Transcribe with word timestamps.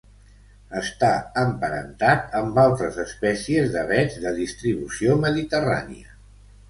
Està 0.79 1.09
emparentat 1.41 2.33
amb 2.41 2.57
altres 2.63 2.97
espècies 3.03 3.69
d'avets 3.75 4.17
de 4.25 4.33
distribució 4.39 5.19
mediterrània. 5.27 6.19